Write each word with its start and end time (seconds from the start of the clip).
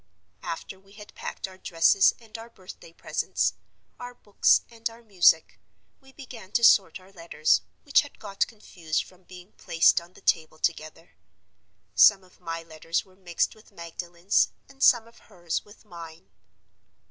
"After 0.41 0.79
we 0.79 0.93
had 0.93 1.13
packed 1.13 1.47
our 1.47 1.59
dresses 1.59 2.15
and 2.19 2.35
our 2.35 2.49
birthday 2.49 2.91
presents, 2.91 3.53
our 3.99 4.15
books 4.15 4.61
and 4.67 4.89
our 4.89 5.03
music, 5.03 5.59
we 5.99 6.11
began 6.11 6.51
to 6.53 6.63
sort 6.63 6.99
our 6.99 7.11
letters, 7.11 7.61
which 7.83 8.01
had 8.01 8.17
got 8.17 8.47
confused 8.47 9.03
from 9.03 9.21
being 9.25 9.51
placed 9.51 10.01
on 10.01 10.13
the 10.13 10.21
table 10.21 10.57
together. 10.57 11.11
Some 11.93 12.23
of 12.23 12.39
my 12.39 12.63
letters 12.63 13.05
were 13.05 13.15
mixed 13.15 13.53
with 13.53 13.71
Magdalen's, 13.71 14.49
and 14.67 14.81
some 14.81 15.07
of 15.07 15.19
hers 15.19 15.63
with 15.63 15.85
mine. 15.85 16.31